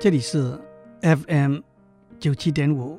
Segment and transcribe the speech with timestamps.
[0.00, 0.58] 这里是
[1.02, 1.58] FM
[2.18, 2.98] 九七点五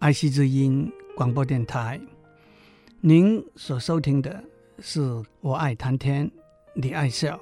[0.00, 1.98] 爱惜之音广播电台。
[3.00, 4.44] 您所收听的
[4.80, 5.00] 是
[5.40, 6.30] 《我爱谈天，
[6.74, 7.36] 你爱笑》，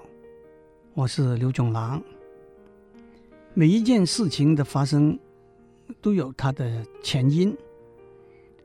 [0.94, 2.00] 我是刘炯郎。
[3.52, 5.18] 每一件事情的发生
[6.00, 7.58] 都有它的前因，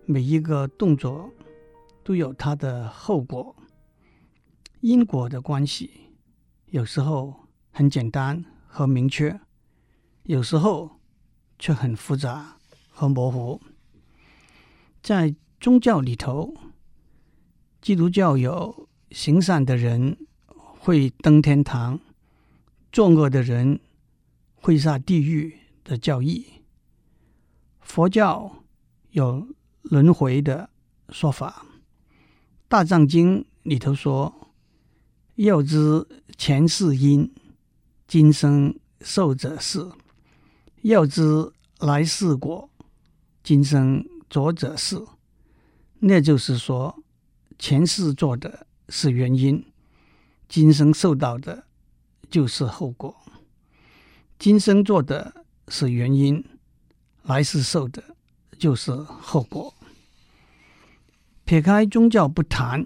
[0.05, 1.27] 每一个动作
[2.04, 3.55] 都有它的后果。
[4.82, 5.89] 因果的关系
[6.68, 7.33] 有时候
[7.71, 9.36] 很简单和明确。
[10.27, 10.99] 有时候
[11.57, 12.57] 却很复杂
[12.89, 13.61] 和模糊。
[15.01, 16.54] 在宗教里头，
[17.81, 20.18] 基督教有行善的人
[20.51, 21.97] 会登天堂，
[22.91, 23.79] 作恶的人
[24.55, 26.46] 会下地狱的教义。
[27.79, 28.65] 佛教
[29.11, 29.47] 有
[29.83, 30.69] 轮回的
[31.07, 31.65] 说法，
[32.67, 34.52] 《大藏经》里头说
[35.35, 36.05] ：“要知
[36.38, 37.33] 前世因，
[38.09, 39.89] 今生受者是。”
[40.81, 42.70] 要知来世果，
[43.44, 44.97] 今生作者是。
[46.00, 47.03] 那就是说，
[47.58, 49.66] 前世做的是原因，
[50.48, 51.66] 今生受到的
[52.30, 53.16] 就是后果。
[54.38, 56.44] 今生做的是原因，
[57.23, 58.03] 来世受的
[58.59, 59.73] 就是后果。
[61.44, 62.86] 撇开宗教不谈，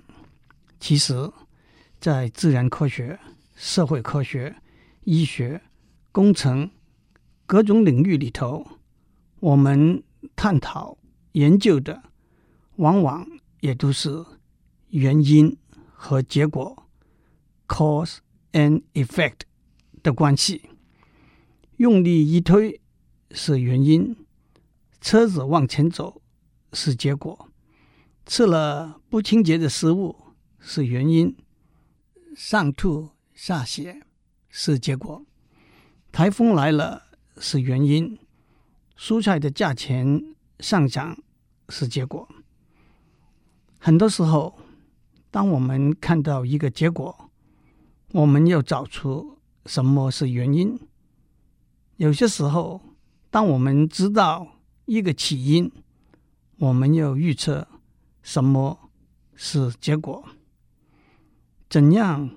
[0.80, 1.32] 其实，
[2.00, 3.20] 在自然科学、
[3.56, 4.56] 社会科学、
[5.04, 5.62] 医学、
[6.14, 6.72] 工程。
[7.52, 8.66] 各种领域里头，
[9.42, 10.02] 我们
[10.38, 10.98] 探讨
[11.34, 12.02] 研究的，
[12.78, 13.28] 往往
[13.60, 14.26] 也都是
[14.92, 15.58] 原因
[15.92, 16.88] 和结果
[17.68, 18.20] （cause
[18.54, 19.42] and effect）
[20.02, 20.70] 的关系。
[21.76, 22.80] 用力一推
[23.32, 24.16] 是原因，
[25.02, 26.22] 车子往前走
[26.72, 27.50] 是结果；
[28.26, 30.16] 吃了不清洁的食物
[30.58, 31.36] 是原因，
[32.34, 34.02] 上吐下泻
[34.48, 35.26] 是结果；
[36.14, 37.11] 台风来了。
[37.42, 38.20] 是原因，
[38.96, 40.24] 蔬菜的价钱
[40.60, 41.18] 上涨
[41.70, 42.30] 是结果。
[43.80, 44.60] 很多时候，
[45.32, 47.32] 当我们看到一个结果，
[48.12, 50.80] 我们要找出什么是原因。
[51.98, 52.80] 有些时候，
[53.32, 55.72] 当我们知道一个起因，
[56.60, 57.68] 我们要预测
[58.22, 58.92] 什么
[59.36, 60.24] 是结果。
[61.68, 62.30] 怎样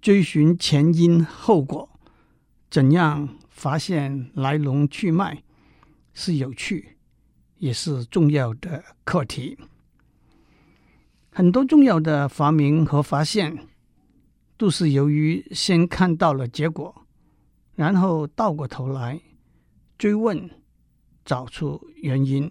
[0.00, 1.88] 追寻前因后果？
[2.70, 3.28] 怎样？
[3.62, 5.44] 发现来龙去脉
[6.12, 6.96] 是有趣，
[7.58, 9.56] 也是重要的课题。
[11.30, 13.68] 很多重要的发明和发现，
[14.56, 17.06] 都是由于先看到了结果，
[17.76, 19.20] 然后倒过头来
[19.96, 20.50] 追问，
[21.24, 22.50] 找出原因。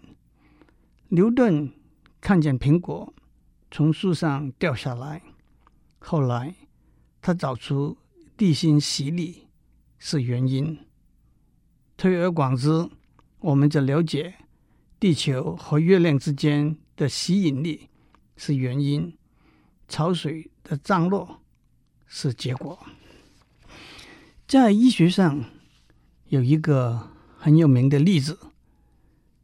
[1.10, 1.74] 牛顿
[2.22, 3.14] 看见苹果
[3.70, 5.22] 从树上掉下来，
[6.00, 6.56] 后来
[7.22, 7.98] 他找出
[8.38, 9.50] 地心吸力
[10.00, 10.80] 是原因。
[12.02, 12.90] 推而广之，
[13.42, 14.34] 我们就了解
[15.00, 17.90] 地球和月亮之间的吸引力
[18.36, 19.16] 是原因，
[19.88, 21.42] 潮水的涨落
[22.08, 22.80] 是结果。
[24.48, 25.46] 在医学上
[26.30, 28.40] 有一个很有名的例子，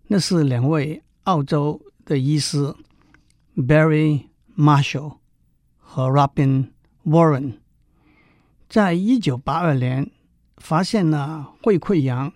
[0.08, 2.74] 那是两位澳洲的医师
[3.56, 5.18] Barry Marshall
[5.78, 6.72] 和 Robin
[7.06, 7.60] Warren，
[8.68, 10.10] 在一九八二年
[10.58, 12.34] 发现了胃溃疡。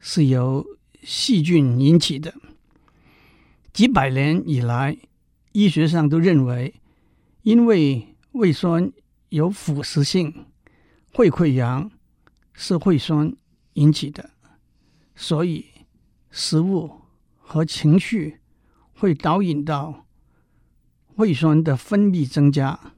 [0.00, 0.66] 是由
[1.02, 2.34] 细菌引起的。
[3.72, 4.98] 几百年以来，
[5.52, 6.74] 医学上都认为，
[7.42, 8.90] 因为胃酸
[9.28, 10.46] 有腐蚀性，
[11.16, 11.90] 胃溃疡
[12.52, 13.32] 是胃酸
[13.74, 14.30] 引起的，
[15.14, 15.66] 所以
[16.30, 17.02] 食物
[17.36, 18.40] 和情绪
[18.94, 20.06] 会导引到
[21.16, 22.94] 胃酸的分泌增加，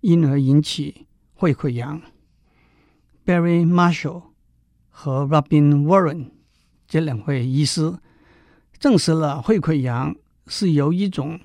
[0.00, 1.06] 因而引起
[1.40, 2.02] 胃溃疡。
[3.24, 4.22] Barry Marshall
[4.88, 6.37] 和 Robin Warren。
[6.88, 7.98] 这两位医师
[8.78, 10.16] 证实了胃溃疡
[10.46, 11.38] 是由一种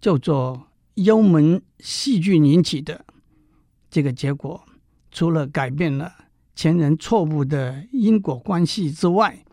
[0.00, 3.04] 叫做幽门细菌引起的。
[3.90, 4.64] 这个结果
[5.10, 6.14] 除了改变了
[6.54, 9.44] 前人错误的因果关系之外，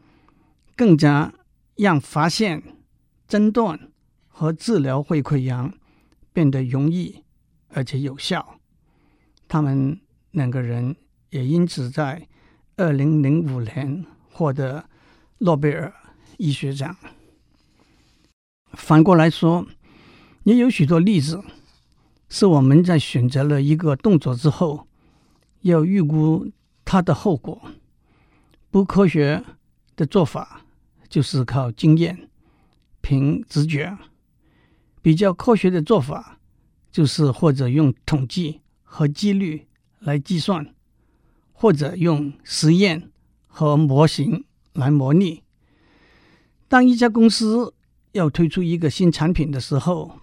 [0.75, 1.33] 更加
[1.75, 2.61] 让发现、
[3.27, 3.91] 诊断
[4.27, 5.73] 和治疗胃溃疡
[6.31, 7.23] 变得容易
[7.69, 8.59] 而且有效。
[9.47, 9.99] 他们
[10.29, 10.95] 两个人
[11.31, 12.27] 也因此在
[12.77, 14.85] 二零零五年获得。
[15.41, 15.91] 诺贝尔
[16.37, 16.95] 医学奖。
[18.73, 19.65] 反过来说，
[20.43, 21.43] 也有许多例子
[22.29, 24.87] 是我们在选择了一个动作之后，
[25.61, 26.51] 要预估
[26.85, 27.59] 它的后果。
[28.69, 29.43] 不科学
[29.95, 30.61] 的做法
[31.09, 32.29] 就是靠经验、
[33.01, 33.97] 凭直觉；
[35.01, 36.39] 比较科学的做法
[36.91, 39.67] 就是或者用统计和几率
[39.99, 40.73] 来计算，
[41.51, 43.11] 或者用实验
[43.47, 45.43] 和模型来模拟。
[46.67, 47.73] 当一家公司
[48.13, 50.19] 要推出一个新产品的时候，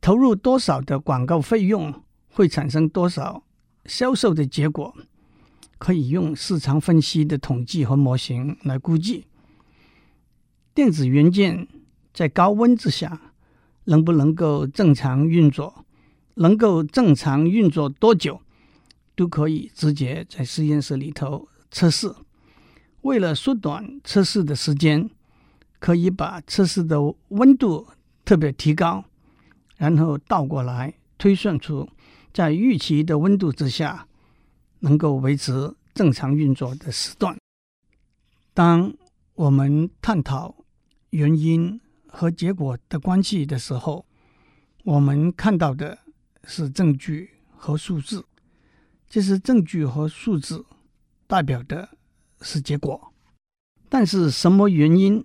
[0.00, 3.42] 投入多少的广告费用，会产生多少
[3.86, 4.94] 销售的结果，
[5.78, 9.26] 可以用市场分析的统计和模型来估计。
[10.74, 11.68] 电子元件
[12.12, 13.32] 在高温之下
[13.84, 15.84] 能不能够正常运作，
[16.34, 18.40] 能够正常运作多久，
[19.14, 22.14] 都可以直接在实验室里头测试。
[23.04, 25.10] 为了缩短测试的时间，
[25.78, 26.98] 可以把测试的
[27.28, 27.86] 温度
[28.24, 29.04] 特别提高，
[29.76, 31.86] 然后倒过来推算出
[32.32, 34.08] 在预期的温度之下
[34.80, 37.36] 能够维持正常运作的时段。
[38.54, 38.94] 当
[39.34, 40.54] 我们探讨
[41.10, 44.06] 原因和结果的关系的时候，
[44.82, 45.98] 我们看到的
[46.44, 48.24] 是证据和数字。
[49.06, 50.64] 这是证据和数字
[51.26, 51.90] 代表的
[52.44, 53.12] 是结果，
[53.88, 55.24] 但是什么原因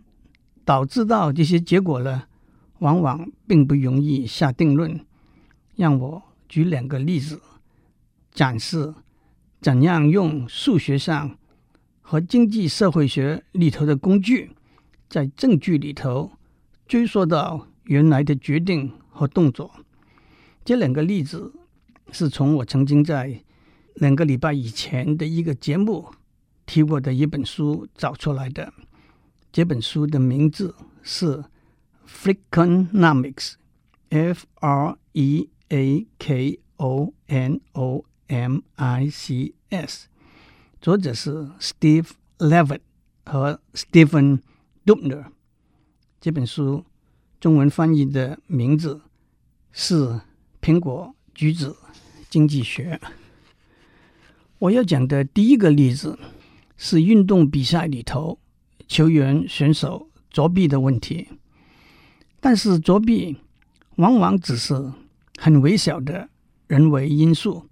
[0.63, 2.23] 导致到这些结果呢？
[2.79, 5.05] 往往并不容易下定论。
[5.75, 7.41] 让我举两个例子，
[8.31, 8.93] 展示
[9.59, 11.37] 怎样用数学上
[12.01, 14.51] 和经济社会学里头的工具，
[15.09, 16.31] 在证据里头
[16.87, 19.69] 追溯到原来的决定和动作。
[20.63, 21.53] 这两个例子
[22.11, 23.41] 是从我曾经在
[23.95, 26.09] 两个礼拜以前的一个节目
[26.69, 28.71] 提过的一本书找出来的，
[29.51, 31.43] 这本书的名字是
[32.07, 40.09] Freakonomics，F R E A K O N O M I C S，
[40.79, 42.81] 作者是 Steve Levitt
[43.25, 44.41] 和 Stephen
[44.85, 45.25] Dubner。
[46.21, 46.85] 这本书
[47.39, 49.01] 中文翻译的名字
[49.71, 50.05] 是
[50.61, 51.75] 《苹果橘子
[52.29, 52.99] 经济学》。
[54.59, 56.19] 我要讲的第一个例子
[56.81, 58.39] 是运动比赛里头
[58.87, 61.27] 球员选手作弊的问题，
[62.39, 63.35] 但是作弊
[63.97, 64.93] 往往只是
[65.37, 66.29] 很微小的
[66.67, 67.67] 人为因素，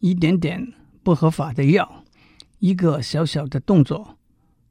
[0.00, 0.72] 一点点
[1.04, 2.04] 不合法的药，
[2.58, 4.18] 一个小小的动作，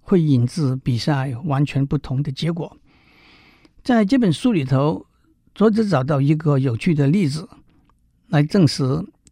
[0.01, 2.75] 会引致比赛完全不同的结果。
[3.81, 5.05] 在这本书里头，
[5.55, 7.47] 作者找到一个有趣的例子
[8.27, 8.83] 来证实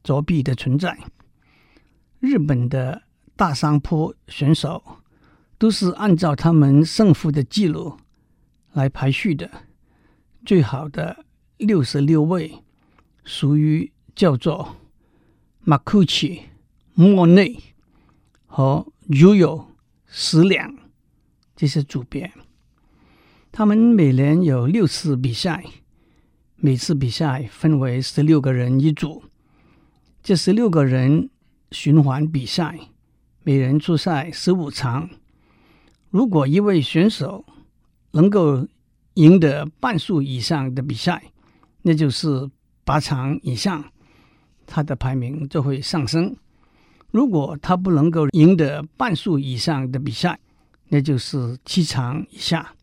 [0.05, 0.97] 作弊的存在。
[2.21, 3.03] 日本的
[3.37, 4.83] 大山坡选手
[5.59, 7.97] 都是按照他们胜负的记录
[8.73, 9.49] 来排序的，
[10.43, 11.23] 最好的
[11.57, 12.63] 六十六位
[13.23, 14.75] 属于叫做
[15.61, 16.41] 马库奇、
[16.95, 17.57] 莫内
[18.47, 19.65] 和 Ryu
[20.07, 20.75] 十两
[21.55, 22.33] 这些组别。
[23.51, 25.63] 他们每年有六次比赛，
[26.55, 29.23] 每次比赛分为十六个人一组，
[30.23, 31.29] 这十六个人。
[31.69, 32.79] 循环比赛，
[33.47, 35.09] 每人出赛十五场。
[36.09, 37.45] 如果一位选手
[38.11, 38.67] 能够
[39.13, 41.31] 赢得半数以上的比赛，
[41.81, 42.49] 那就是
[42.83, 43.85] 八场以上，
[44.65, 46.35] 他的排名就会上升；
[47.09, 50.37] 如果他不能够赢得半数以上的比赛，
[50.89, 52.73] 那就是七场以下，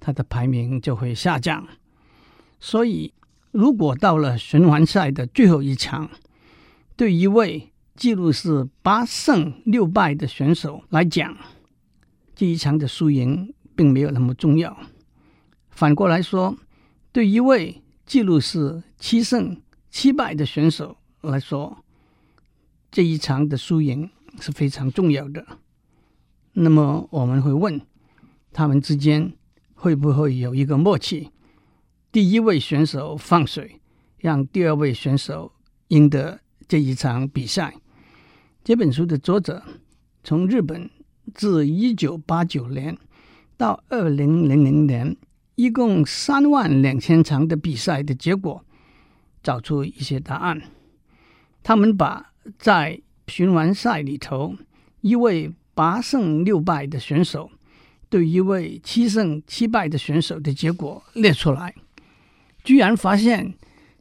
[0.00, 1.64] 他的排名就会下降。
[2.58, 3.14] 所以，
[3.52, 6.10] 如果到了循环赛的最后一场，
[6.96, 11.36] 对一位记录是八胜六败的选手来讲，
[12.34, 14.76] 这一场的输赢并没有那么重要。
[15.68, 16.56] 反过来说，
[17.12, 21.84] 对一位记录是七胜七败的选手来说，
[22.90, 25.46] 这一场的输赢是非常重要的。
[26.52, 27.80] 那么我们会问，
[28.52, 29.32] 他们之间
[29.74, 31.30] 会不会有一个默契？
[32.10, 33.80] 第一位选手放水，
[34.18, 35.52] 让第二位选手
[35.88, 37.74] 赢得这一场比赛。
[38.62, 39.60] 这本书的作者
[40.22, 40.88] 从日本
[41.34, 42.96] 自一九八九年
[43.56, 45.16] 到二零零零年，
[45.56, 48.64] 一共三万两千场的比赛的结果，
[49.42, 50.62] 找出一些答案。
[51.64, 54.54] 他们把在循环赛里头
[55.00, 57.50] 一位八胜六败的选手
[58.08, 61.74] 对一位七胜七败的选手的结果列出来，
[62.62, 63.54] 居然发现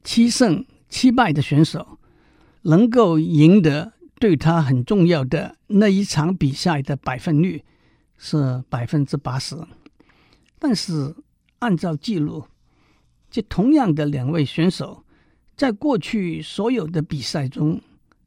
[0.03, 1.97] 七胜七败的选手
[2.63, 3.93] 能够赢得。
[4.19, 7.63] 对他很重要的那一场比赛的百分率
[8.17, 9.55] 是百分之八十，
[10.59, 11.15] 但是
[11.59, 12.43] 按照记录，
[13.31, 15.05] 这同样的两位选手
[15.55, 17.79] 在过去所有的比赛中，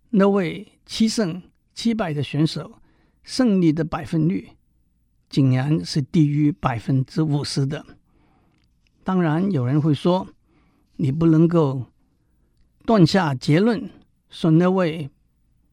[0.09, 1.43] 那位七胜
[1.75, 2.79] 七败的选手
[3.23, 4.49] 胜利的百分率
[5.29, 7.85] 竟然是低于百分之五十的。
[9.05, 10.27] 当然，有人会说，
[10.97, 11.85] 你不能够
[12.87, 13.91] 断下结论
[14.33, 15.09] 说那位。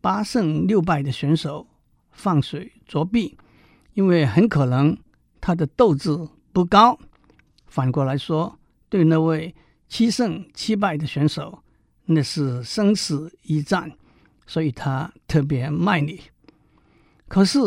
[0.02, 1.68] 八胜六败的选手
[2.10, 3.38] 放水作弊，
[3.96, 4.98] 因为很可能
[5.42, 6.98] 他的斗志不高。
[7.68, 9.54] 反过来说，对那位
[9.90, 11.62] 七胜七败的选手，
[12.06, 13.92] 那是生死一战，
[14.48, 16.22] 所以他特别卖力。
[17.28, 17.60] 可是，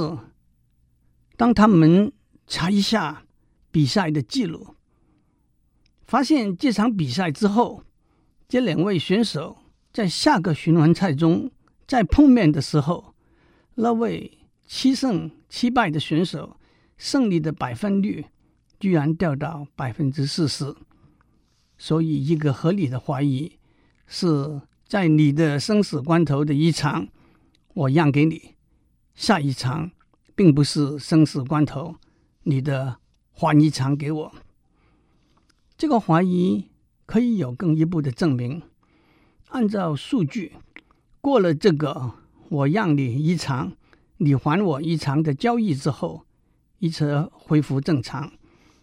[1.36, 2.10] 当他们
[2.46, 3.24] 查一下
[3.70, 4.74] 比赛的记录，
[6.06, 7.84] 发现这场比赛之后，
[8.48, 9.58] 这两位选手
[9.92, 11.50] 在下个循环赛中
[11.86, 13.14] 再碰面的时候，
[13.74, 16.56] 那位七胜七败的选手
[16.96, 18.24] 胜利的百分率
[18.80, 20.74] 居然掉到百分之四十。
[21.76, 23.58] 所以，一个合理的怀疑
[24.06, 27.08] 是在你的生死关头的一场，
[27.74, 28.54] 我让给你。
[29.14, 29.90] 下一场
[30.34, 31.96] 并不是生死关头，
[32.44, 32.98] 你的
[33.32, 34.32] 还一场给我。
[35.76, 36.70] 这个怀疑
[37.04, 38.62] 可以有更一步的证明。
[39.52, 40.52] 按照数据，
[41.20, 42.14] 过了这个
[42.48, 43.72] 我让你一场，
[44.18, 46.26] 你还我一场的交易之后，
[46.78, 48.32] 一切恢复正常，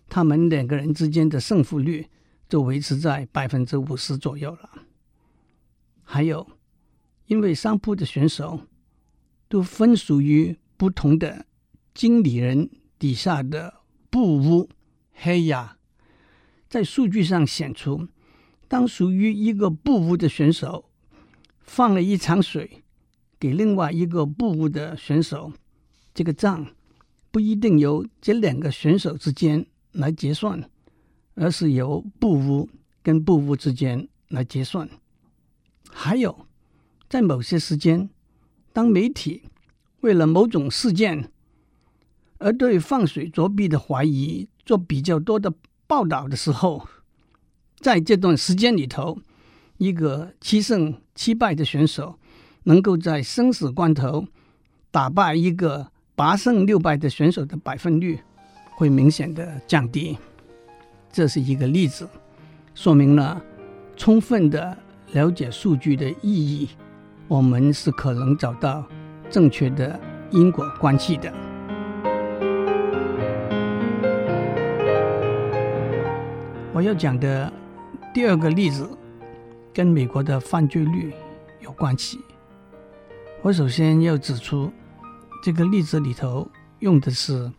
[0.07, 2.07] 他们两个人之间的胜负率
[2.47, 4.69] 就维持在百分之五十左右了。
[6.03, 6.47] 还有，
[7.27, 8.61] 因为商铺的选手。
[9.51, 11.47] 都分属于不同的
[11.95, 14.69] 经理人底下的部屋
[15.11, 15.79] 黑呀，
[16.69, 18.07] 在数据上显出，
[18.69, 20.85] 当属于一个部屋的选手
[21.59, 22.83] 放了一场水
[23.37, 25.51] 给另外一个部屋的选手，
[26.13, 26.67] 这个账
[27.31, 30.69] 不一定由这两个选手之间来结算，
[31.35, 32.69] 而是由部屋
[33.03, 34.87] 跟部屋之间来结算。
[35.89, 36.45] 还有，
[37.09, 38.09] 在某些时间。
[38.71, 39.49] 当媒体
[40.01, 41.31] 为了某种事件
[42.37, 45.51] 而对放水作弊的怀疑做比较多的
[45.87, 46.87] 报道的时候，
[47.79, 49.17] 在这段时间里头，
[49.77, 52.15] 一个七胜七败的选手
[52.63, 54.25] 能够在生死关头
[54.91, 58.19] 打败一个八胜六败的选手的百分率
[58.75, 60.17] 会明显的降低。
[61.09, 62.07] 这是一个例子，
[62.75, 63.41] 说明了
[63.95, 64.77] 充分的
[65.13, 66.67] 了解数据的意义。
[67.29, 68.83] 我们是可能找到
[69.29, 69.97] 正确的
[70.31, 71.31] 因果关系的。
[76.73, 77.51] 我要讲的
[78.13, 78.89] 第二个例子
[79.73, 81.13] 跟美国的犯罪率
[81.61, 82.19] 有关系。
[83.41, 84.71] 我首先要指出，
[85.43, 86.49] 这个例子里头
[86.79, 87.51] 用的是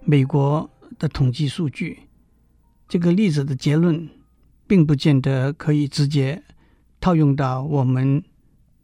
[0.00, 2.00] 美国的统计数据。
[2.88, 4.08] 这个例子的结论
[4.66, 6.42] 并不见得可以直接
[7.00, 8.22] 套用到我们。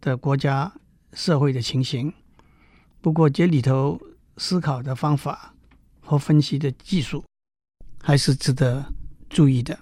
[0.03, 0.73] 的国家
[1.13, 2.11] 社会的情形，
[3.03, 4.01] 不过这里头
[4.39, 5.55] 思考的方法
[6.01, 7.23] 和分析的技术
[8.03, 8.83] 还是值得
[9.29, 9.79] 注意的。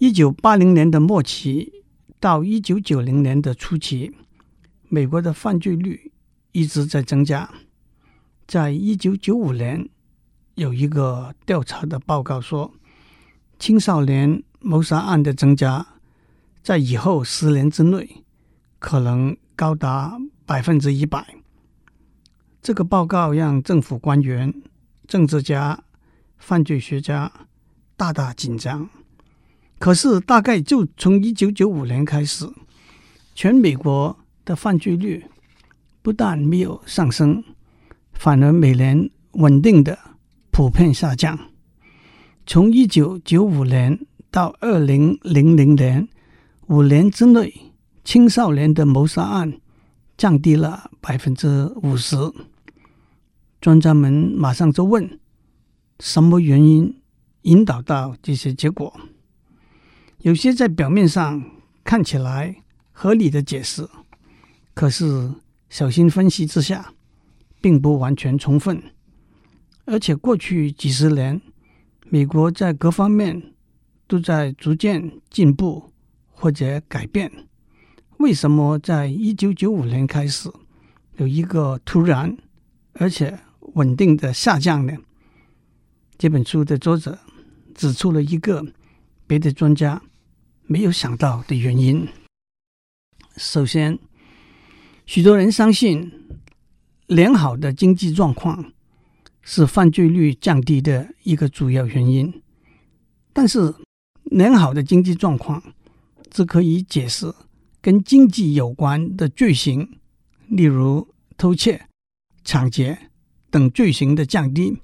[0.00, 1.84] 一九八零年的末期
[2.18, 4.10] 到一九九零年的初期，
[4.88, 6.10] 美国的犯罪率
[6.52, 7.50] 一直在增加。
[8.46, 9.90] 在一九九五年，
[10.54, 12.72] 有一个调查的报告说，
[13.58, 15.86] 青少年谋杀案的增加
[16.62, 18.24] 在以后十年之内。
[18.78, 21.34] 可能高达百分之一百。
[22.62, 24.62] 这个报告让政府官员、
[25.06, 25.84] 政治家、
[26.38, 27.30] 犯罪学家
[27.98, 28.88] 大大紧张。
[29.80, 32.46] 可是，大概就从一九九五年开始，
[33.34, 35.24] 全美国的犯罪率
[36.02, 37.42] 不但没有上升，
[38.12, 39.98] 反而每年稳定的
[40.50, 41.38] 普遍下降。
[42.46, 43.98] 从一九九五年
[44.30, 46.06] 到二零零零年，
[46.66, 47.52] 五年之内。
[48.02, 49.60] 青少年的谋杀案
[50.16, 52.16] 降低了百分之五十，
[53.60, 55.18] 专家们马上就问：
[56.00, 57.00] 什么原因
[57.42, 59.00] 引导到这些结果？
[60.22, 61.42] 有些在表面上
[61.82, 62.54] 看起来
[62.92, 63.88] 合理的解释，
[64.74, 65.32] 可是
[65.70, 66.92] 小心分析之下，
[67.62, 68.82] 并不完全充分。
[69.86, 71.40] 而且过去几十年，
[72.10, 73.54] 美国在各方面
[74.06, 75.90] 都在逐渐进步
[76.28, 77.32] 或者改变。
[78.18, 80.50] 为什么在一九九五年开始
[81.16, 82.36] 有一个突然
[82.92, 83.38] 而且
[83.72, 84.92] 稳定的下降呢？
[86.18, 87.18] 这本书的作者
[87.74, 88.62] 指出了一个
[89.26, 90.02] 别的专家
[90.72, 92.06] 没有想到的原因。
[93.36, 93.98] 首先，
[95.04, 96.12] 许多人相信
[97.08, 98.72] 良好的经济状况
[99.42, 102.40] 是犯罪率降低的一个主要原因，
[103.32, 103.74] 但是
[104.22, 105.60] 良好的经济状况
[106.30, 107.34] 只可以解释。
[107.80, 109.98] 跟经济有关的罪行，
[110.46, 111.88] 例如偷窃、
[112.44, 113.10] 抢劫
[113.50, 114.78] 等罪行的降低，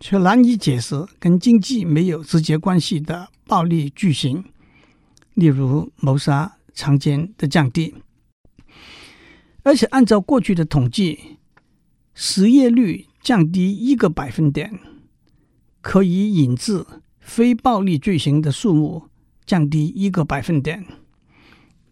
[0.00, 4.44] 却难以解释跟经济没有直接关系的暴力罪行，
[5.34, 7.94] 例如谋杀、强奸的降低。
[9.62, 11.38] 而且按照过去的统计，
[12.14, 14.78] 失业率降低一个百分点，
[15.80, 16.84] 可以引致
[17.20, 19.08] 非暴力罪行的数目
[19.46, 20.84] 降低一个百分点。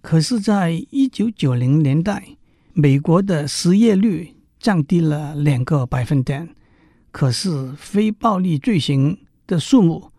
[0.03, 2.37] 可是，在一九九零年代，
[2.73, 6.55] 美国的失业率降低了两个百分点，
[7.13, 10.11] 可是非暴力罪行的数目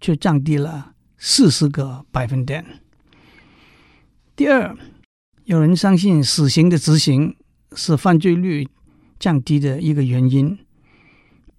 [0.00, 0.94] 却降低了
[1.28, 2.64] 四十个百分点。
[4.36, 4.78] 第二，
[5.42, 7.34] 有人相信死刑的执行
[7.72, 8.68] 是犯罪率
[9.18, 10.56] 降低的一个原因，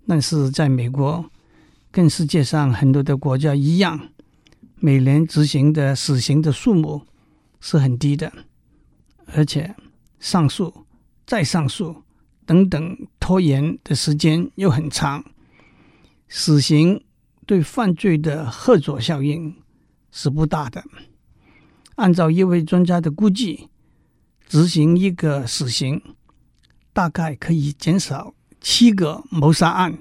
[0.07, 1.29] 但是在美国，
[1.91, 4.07] 跟世界上很多的国家一样，
[4.75, 7.05] 每年执行的死刑的数目
[7.59, 8.31] 是很低的，
[9.33, 9.75] 而且
[10.17, 10.85] 上诉、
[11.25, 12.03] 再上诉
[12.45, 15.25] 等等拖延的时间又很长。
[16.29, 17.03] 死刑
[17.47, 19.55] 对犯罪的后座效应
[20.11, 20.83] 是不大的。
[21.95, 23.69] 按照一位专家的估计，
[24.47, 25.99] 执行一个死刑
[26.93, 29.97] 大概可以减少七个谋杀案。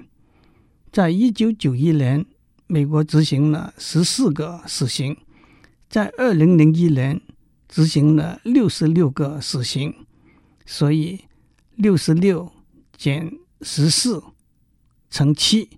[0.91, 2.25] 在一九九一年，
[2.67, 5.15] 美国执行了十四个死刑；
[5.89, 7.21] 在二零零一年，
[7.69, 9.95] 执行了六十六个死刑。
[10.65, 11.21] 所以，
[11.75, 12.51] 六十六
[12.97, 14.21] 减十四
[15.09, 15.69] 乘七，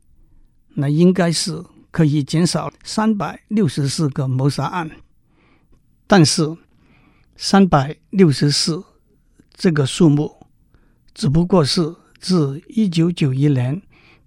[0.75, 4.89] 那应该是可以减少三百六十四个谋杀案。
[6.07, 6.57] 但是，
[7.35, 8.83] 三百六十四
[9.53, 10.47] 这个数目，
[11.13, 13.81] 只不过是自一九九一年。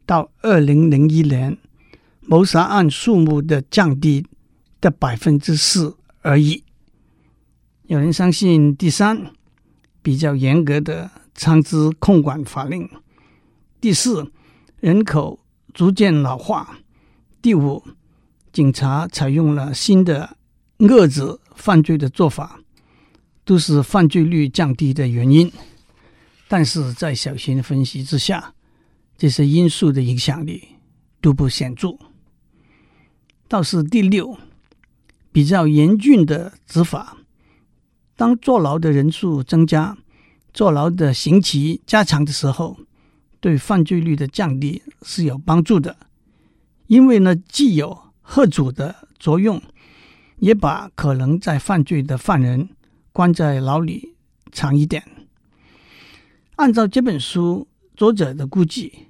[0.04, 1.56] 到二零零一年，
[2.22, 4.26] 谋杀案数目的降低
[4.80, 6.64] 的百分之四而已。
[7.84, 9.32] 有人相信第三，
[10.02, 12.88] 比较严格的枪支控管法令；
[13.80, 14.32] 第四，
[14.80, 15.38] 人口
[15.74, 16.76] 逐渐老化；
[17.40, 17.82] 第五，
[18.52, 20.36] 警察采用了新的
[20.78, 22.60] 遏制犯罪的做法，
[23.44, 25.50] 都是犯罪率降低的原因。
[26.48, 28.54] 但是在小心分析之下，
[29.16, 30.62] 这些因素的影响力
[31.20, 31.96] 都不显著。
[33.48, 34.36] 倒是第六，
[35.32, 37.16] 比较严峻的执法。
[38.14, 39.96] 当坐牢的人数增加，
[40.52, 42.76] 坐牢的刑期加长的时候，
[43.42, 45.94] 对犯罪率的降低是有帮助的。
[46.86, 49.60] 因为呢，既有吓阻的作用，
[50.38, 52.70] 也把可能在犯罪的犯人
[53.12, 54.14] 关在牢里
[54.50, 55.04] 长一点。
[56.56, 59.08] 按照这本书作者的估计。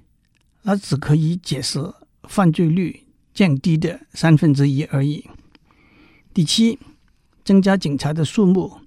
[0.65, 1.93] 那只可以解释
[2.23, 5.29] 犯罪率降低的三分之一而已。
[6.33, 6.79] 第七，
[7.43, 8.77] 增加警察的数目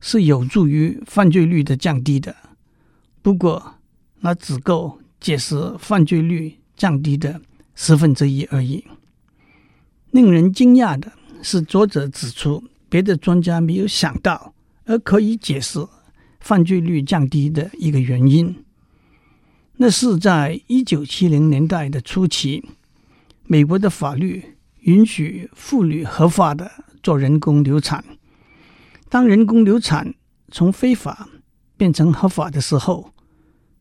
[0.00, 2.34] 是有助于犯罪率的降低的，
[3.20, 3.74] 不过
[4.20, 7.40] 那只够解释犯罪率降低的
[7.74, 8.84] 十分之一而已。
[10.10, 14.54] 令人惊讶的是，作者指出别的专家没有想到
[14.86, 15.86] 而可以解释
[16.40, 18.64] 犯罪率降低的一个原因。
[19.76, 22.64] 那是在一九七零年代的初期，
[23.44, 26.70] 美国的法律允许妇女合法的
[27.02, 28.04] 做人工流产。
[29.08, 30.14] 当人工流产
[30.50, 31.28] 从非法
[31.76, 33.12] 变成合法的时候，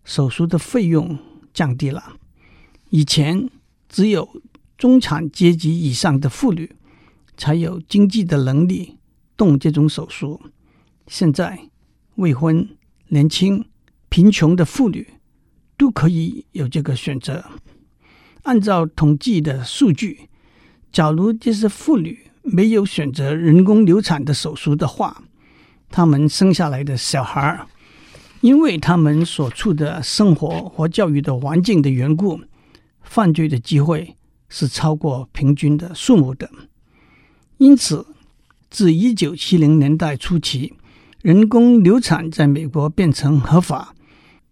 [0.07, 1.19] 手术的费用
[1.53, 2.15] 降低了。
[2.89, 3.49] 以前
[3.87, 4.27] 只有
[4.77, 6.75] 中产阶级以上的妇女
[7.35, 8.97] 才有经济的能力
[9.35, 10.41] 动这种手术，
[11.05, 11.69] 现在
[12.15, 12.67] 未婚、
[13.09, 13.65] 年轻、
[14.09, 15.07] 贫穷的妇女。
[15.79, 17.45] 都可以有这个选择。
[18.41, 20.27] 按照统计的数据，
[20.91, 25.21] 假如这些妇女没有选择人工流产的手术的话，
[25.91, 27.63] 她们生下来的小孩，
[28.41, 32.41] 因为他们所处的生活和教育的环境的缘故，
[33.01, 34.15] 犯罪的机会
[34.49, 36.49] 是超过平均的数目的。
[37.57, 38.05] 因此，
[38.69, 40.73] 自一九七零年代初期，
[41.21, 43.93] 人工流产在美国变成合法，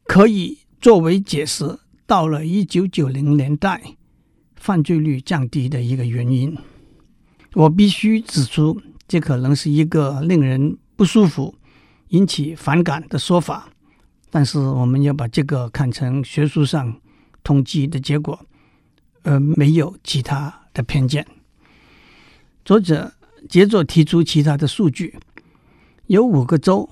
[0.05, 0.59] 可以。
[0.81, 3.81] 作为解释，到了一九九零年代，
[4.55, 6.55] 犯罪率降低的一个原因，
[7.53, 11.55] 我必须指出，这可能是一个令人不舒服、
[12.09, 13.69] 引起反感的说法。
[14.35, 16.99] 但是，我们要把这个看成学术上
[17.41, 18.37] 统计的结果，
[19.23, 21.25] 而没有其他的偏见。
[22.65, 23.13] 作者
[23.47, 25.17] 接着提出其他的数据，
[26.07, 26.89] 有五个州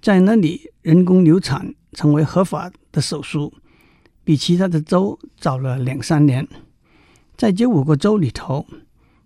[0.00, 3.52] 在那里人工流产成为合法的手术
[4.24, 6.48] 比其他的州早了两三年，
[7.36, 8.66] 在这五个州里头，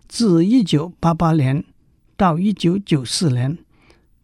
[0.09, 1.63] 自一九八八年
[2.17, 3.57] 到一九九四年，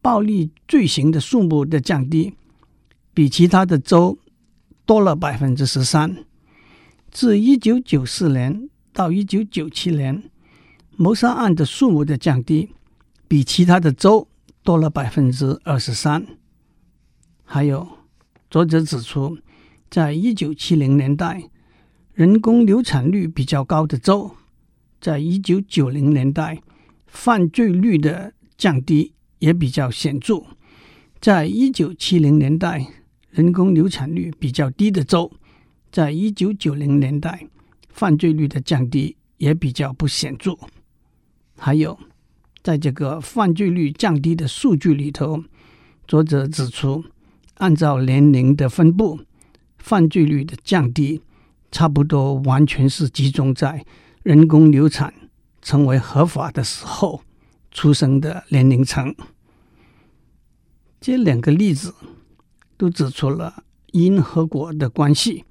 [0.02, 2.34] 暴力罪行的数目的降低
[3.16, 4.20] 比其他的州
[4.86, 6.26] 多了百分之十三。
[7.10, 10.22] 自一九九四年到一九九七年，
[10.98, 12.70] 谋杀案的数目的降低
[13.28, 14.28] 比其他的州
[14.62, 16.28] 多了百分之二十三。
[17.44, 17.88] 还有。
[18.48, 19.38] 作者指出，
[19.90, 21.50] 在一九七零年代，
[22.14, 24.32] 人工流产率比较高的州，
[25.02, 26.62] 在一九九零年代，
[27.06, 30.44] 犯罪率的降低也比较显著。
[31.20, 32.86] 在一九七零年代，
[33.36, 35.30] 人工流产率比较低的州，
[35.92, 37.46] 在一九九零年代，
[37.90, 40.58] 犯罪率的降低也比较不显著。
[41.58, 42.00] 还有，
[42.64, 45.44] 在这个犯罪率降低的数据里头，
[46.08, 47.04] 作者指出，
[47.56, 49.20] 按照年龄的分布，
[49.80, 51.22] 犯罪率的降低
[51.74, 53.86] 差不多完全是集中在
[54.24, 55.14] 人工流产
[55.62, 57.22] 成为合法的时候
[57.72, 59.14] 出生的年龄层。
[61.02, 61.94] 这两个例子
[62.78, 65.46] 都指出了因和果的关系，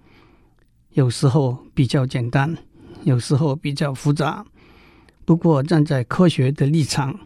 [0.90, 2.56] 有时候比较简单，
[3.02, 4.44] 有时候比较复杂。
[5.24, 7.18] 不过站在科学的立场，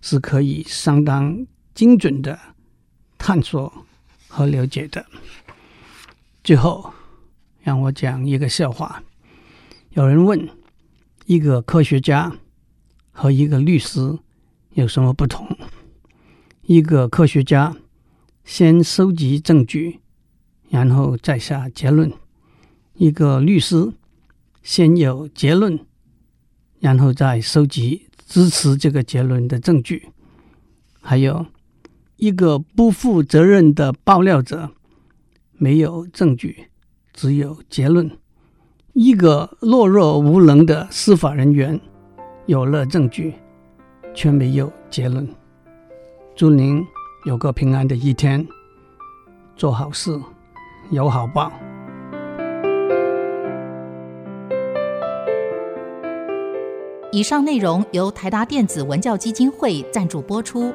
[0.00, 2.38] 是可以相当精准的
[3.18, 3.72] 探索
[4.28, 5.04] 和了解的。
[6.42, 6.92] 最后，
[7.60, 9.02] 让我讲一个笑话。
[9.90, 10.48] 有人问：
[11.26, 12.32] 一个科学家
[13.12, 14.18] 和一个律师
[14.72, 15.46] 有什么不同？
[16.62, 17.76] 一个科学家
[18.44, 20.00] 先收集证据，
[20.68, 22.10] 然后再下结论；
[22.94, 23.92] 一个律师
[24.62, 25.80] 先有结论，
[26.78, 30.10] 然后再收集支持这个结论的证据。
[31.00, 31.46] 还有
[32.16, 34.70] 一个不负责任的爆料者，
[35.56, 36.66] 没有证据，
[37.14, 38.08] 只有结论；
[38.92, 41.80] 一个懦弱无能的司法人员，
[42.44, 43.34] 有了证据，
[44.14, 45.26] 却没有结论。
[46.36, 46.84] 祝您
[47.24, 48.46] 有个平安的一天，
[49.56, 50.20] 做好事，
[50.90, 51.50] 有好报。
[57.10, 60.70] 以上内容由台达电子文教基金会赞助播出。